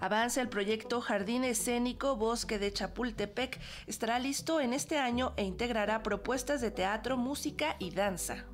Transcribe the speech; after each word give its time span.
Avanza 0.00 0.40
el 0.40 0.48
proyecto 0.48 1.00
Jardín 1.00 1.42
Escénico 1.42 2.14
Bosque 2.14 2.58
de 2.58 2.72
Chapultepec. 2.72 3.58
Estará 3.88 4.18
listo 4.20 4.60
en 4.60 4.72
este 4.72 4.96
año 4.96 5.32
e 5.36 5.42
integrará 5.42 6.04
propuestas 6.04 6.60
de 6.60 6.70
teatro, 6.70 7.16
música 7.16 7.74
y 7.80 7.90
danza. 7.90 8.44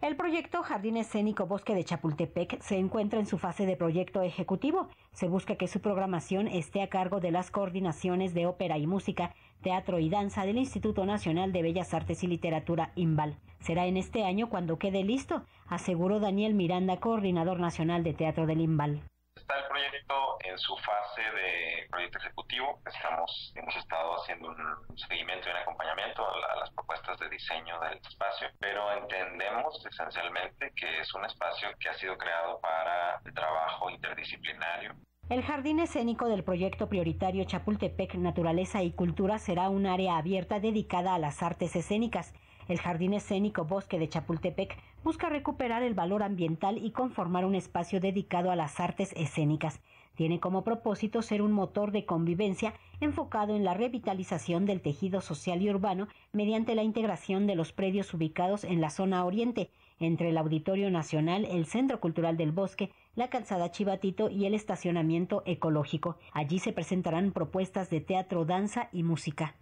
El 0.00 0.14
proyecto 0.14 0.62
Jardín 0.62 0.96
Escénico 0.96 1.46
Bosque 1.46 1.74
de 1.74 1.82
Chapultepec 1.82 2.60
se 2.62 2.76
encuentra 2.78 3.18
en 3.18 3.26
su 3.26 3.36
fase 3.36 3.66
de 3.66 3.74
proyecto 3.74 4.22
ejecutivo. 4.22 4.86
Se 5.12 5.26
busca 5.26 5.56
que 5.56 5.66
su 5.66 5.80
programación 5.80 6.46
esté 6.46 6.82
a 6.82 6.88
cargo 6.88 7.18
de 7.18 7.32
las 7.32 7.50
coordinaciones 7.50 8.32
de 8.32 8.46
ópera 8.46 8.78
y 8.78 8.86
música, 8.86 9.34
teatro 9.60 9.98
y 9.98 10.08
danza 10.08 10.46
del 10.46 10.58
Instituto 10.58 11.04
Nacional 11.04 11.52
de 11.52 11.62
Bellas 11.62 11.94
Artes 11.94 12.22
y 12.22 12.28
Literatura 12.28 12.92
IMBAL. 12.94 13.38
Será 13.58 13.86
en 13.86 13.96
este 13.96 14.24
año 14.24 14.48
cuando 14.48 14.78
quede 14.78 15.02
listo, 15.02 15.42
aseguró 15.66 16.20
Daniel 16.20 16.54
Miranda, 16.54 17.00
coordinador 17.00 17.58
nacional 17.58 18.04
de 18.04 18.14
teatro 18.14 18.46
del 18.46 18.60
IMBAL. 18.60 19.02
En 20.44 20.58
su 20.58 20.76
fase 20.76 21.22
de 21.22 21.86
proyecto 21.90 22.18
ejecutivo. 22.18 22.80
Estamos, 22.86 23.52
hemos 23.54 23.74
estado 23.76 24.20
haciendo 24.20 24.48
un 24.48 24.98
seguimiento 24.98 25.48
y 25.48 25.52
un 25.52 25.56
acompañamiento 25.56 26.26
a, 26.26 26.56
las 26.56 26.70
propuestas 26.70 27.18
de 27.18 27.28
diseño 27.30 27.78
del 27.80 27.98
espacio, 27.98 28.48
pero 28.58 28.92
entendemos 28.92 29.84
esencialmente 29.86 30.72
que 30.76 31.00
es 31.00 31.14
un 31.14 31.24
espacio 31.24 31.68
que 31.80 31.88
ha 31.88 31.94
sido 31.94 32.18
creado 32.18 32.60
para 32.60 33.20
el 33.24 33.32
trabajo 33.32 33.90
interdisciplinario. 33.90 34.94
El 35.30 35.42
jardín 35.42 35.80
escénico 35.80 36.28
del 36.28 36.44
proyecto 36.44 36.88
prioritario 36.88 37.44
Chapultepec 37.44 38.14
Naturaleza 38.14 38.82
y 38.82 38.92
Cultura 38.92 39.38
será 39.38 39.68
un 39.68 39.86
área 39.86 40.16
abierta 40.16 40.60
dedicada 40.60 41.14
a 41.14 41.18
las 41.18 41.42
artes 41.42 41.76
escénicas 41.76 42.34
el 42.68 42.78
Jardín 42.78 43.14
Escénico 43.14 43.64
Bosque 43.64 43.98
de 43.98 44.08
Chapultepec 44.08 44.76
busca 45.02 45.28
recuperar 45.28 45.82
el 45.82 45.94
valor 45.94 46.22
ambiental 46.22 46.78
y 46.78 46.90
conformar 46.90 47.44
un 47.44 47.54
espacio 47.54 48.00
dedicado 48.00 48.50
a 48.50 48.56
las 48.56 48.78
artes 48.78 49.12
escénicas. 49.16 49.80
Tiene 50.14 50.40
como 50.40 50.64
propósito 50.64 51.22
ser 51.22 51.42
un 51.42 51.52
motor 51.52 51.92
de 51.92 52.04
convivencia 52.04 52.74
enfocado 53.00 53.54
en 53.54 53.64
la 53.64 53.74
revitalización 53.74 54.66
del 54.66 54.80
tejido 54.80 55.20
social 55.20 55.62
y 55.62 55.70
urbano 55.70 56.08
mediante 56.32 56.74
la 56.74 56.82
integración 56.82 57.46
de 57.46 57.54
los 57.54 57.72
predios 57.72 58.12
ubicados 58.12 58.64
en 58.64 58.80
la 58.80 58.90
zona 58.90 59.24
oriente, 59.24 59.70
entre 60.00 60.30
el 60.30 60.38
Auditorio 60.38 60.90
Nacional, 60.90 61.44
el 61.44 61.66
Centro 61.66 62.00
Cultural 62.00 62.36
del 62.36 62.52
Bosque, 62.52 62.90
la 63.14 63.30
Calzada 63.30 63.70
Chivatito 63.70 64.28
y 64.28 64.44
el 64.46 64.54
estacionamiento 64.54 65.42
ecológico. 65.46 66.16
Allí 66.32 66.58
se 66.58 66.72
presentarán 66.72 67.32
propuestas 67.32 67.88
de 67.88 68.00
teatro, 68.00 68.44
danza 68.44 68.88
y 68.92 69.04
música 69.04 69.54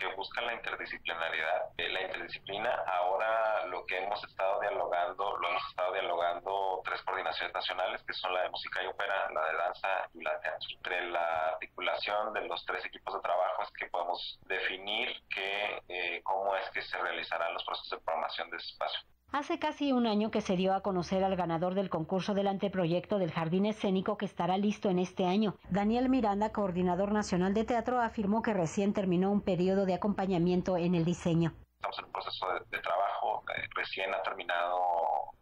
que 0.00 0.06
busca 0.16 0.40
la 0.40 0.54
interdisciplinariedad 0.54 1.70
eh, 1.76 1.88
la 1.90 2.02
interdisciplina 2.02 2.74
ahora 2.86 3.66
lo 3.66 3.84
que 3.86 3.98
hemos 3.98 4.22
estado 4.24 4.58
dialogando 4.60 5.36
lo 5.36 5.48
hemos 5.48 5.62
estado 5.68 5.92
dialogando 5.92 6.82
tres 6.84 7.02
coordinaciones 7.02 7.54
nacionales 7.54 8.02
que 8.06 8.14
son 8.14 8.32
la 8.34 8.42
de 8.42 8.50
música 8.50 8.82
y 8.82 8.86
ópera 8.86 9.30
la 9.30 9.46
de 9.46 9.56
danza 9.56 10.10
y 10.14 10.22
la 10.22 10.34
de 10.34 10.40
teatro. 10.40 10.68
Entre 10.74 11.10
la 11.10 11.48
articulación 11.50 12.32
de 12.32 12.40
los 12.48 12.64
tres 12.64 12.84
equipos 12.84 13.14
de 13.14 13.20
trabajo 13.20 13.62
es 13.62 13.70
que 13.72 13.86
podemos 13.86 14.38
definir 14.46 15.14
que 15.28 15.82
eh, 15.88 16.22
cómo 16.24 16.56
es 16.56 16.68
que 16.70 16.82
se 16.82 16.98
realizarán 16.98 17.54
los 17.54 17.64
procesos 17.64 17.90
de 17.90 18.04
programación 18.04 18.50
de 18.50 18.56
ese 18.56 18.70
espacio 18.70 19.00
Hace 19.32 19.60
casi 19.60 19.92
un 19.92 20.08
año 20.08 20.32
que 20.32 20.40
se 20.40 20.56
dio 20.56 20.74
a 20.74 20.82
conocer 20.82 21.22
al 21.22 21.36
ganador 21.36 21.74
del 21.74 21.88
concurso 21.88 22.34
del 22.34 22.48
anteproyecto 22.48 23.18
del 23.18 23.30
Jardín 23.30 23.64
Escénico 23.64 24.18
que 24.18 24.26
estará 24.26 24.58
listo 24.58 24.90
en 24.90 24.98
este 24.98 25.24
año. 25.24 25.54
Daniel 25.70 26.08
Miranda, 26.08 26.50
coordinador 26.50 27.12
nacional 27.12 27.54
de 27.54 27.64
teatro, 27.64 28.00
afirmó 28.00 28.42
que 28.42 28.52
recién 28.52 28.92
terminó 28.92 29.30
un 29.30 29.42
periodo 29.42 29.86
de 29.86 29.94
acompañamiento 29.94 30.76
en 30.76 30.96
el 30.96 31.04
diseño. 31.04 31.54
Estamos 31.76 31.98
en 32.00 32.04
un 32.06 32.12
proceso 32.12 32.46
de, 32.72 32.78
trabajo, 32.80 33.44
eh, 33.56 33.62
recién 33.76 34.12
ha 34.12 34.20
terminado 34.22 34.80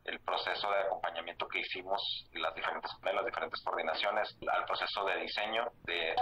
el 0.05 0.21
proceso 0.21 0.71
de 0.71 0.81
acompañamiento 0.81 1.49
que 1.49 1.61
hicimos 1.61 2.29
las 2.33 2.55
diferentes 2.55 2.91
las 3.03 3.25
diferentes 3.25 3.63
coordinaciones 3.63 4.37
al 4.53 4.65
proceso 4.67 5.05
de 5.07 5.17
diseño 5.21 5.65
de 5.85 6.15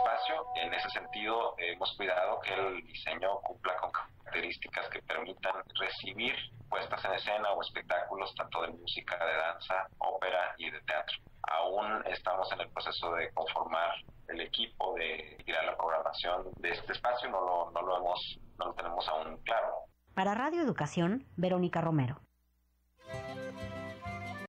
En 0.56 0.74
ese 0.74 0.90
sentido, 0.90 1.54
hemos 1.58 1.96
cuidado 1.96 2.40
que 2.40 2.52
el 2.52 2.84
diseño 2.84 3.38
cumpla 3.42 3.76
con 3.76 3.92
características 3.92 4.88
que 4.88 5.00
permitan 5.02 5.54
recibir 5.78 6.34
puestas 6.68 7.04
en 7.04 7.12
escena 7.12 7.52
o 7.52 7.62
espectáculos 7.62 8.34
tanto 8.34 8.62
de 8.62 8.68
música, 8.68 9.24
de 9.24 9.36
danza, 9.36 9.86
ópera 9.98 10.54
y 10.58 10.68
de 10.70 10.80
teatro. 10.80 11.16
Aún 11.42 12.02
estamos 12.06 12.50
en 12.52 12.60
el 12.60 12.68
proceso 12.70 13.12
de 13.12 13.32
conformar 13.34 13.90
el 14.28 14.40
equipo, 14.40 14.94
de 14.94 15.38
ir 15.46 15.56
a 15.56 15.64
la 15.64 15.76
programación 15.76 16.50
de 16.56 16.70
este 16.70 16.92
espacio, 16.92 17.30
no 17.30 17.40
lo, 17.40 17.70
no 17.70 17.82
lo 17.82 17.96
hemos, 17.98 18.38
no 18.58 18.66
lo 18.66 18.74
tenemos 18.74 19.06
aún 19.08 19.36
claro. 19.44 19.84
Para 20.14 20.34
Radio 20.34 20.62
Educación, 20.62 21.24
Verónica 21.36 21.80
Romero. 21.80 22.20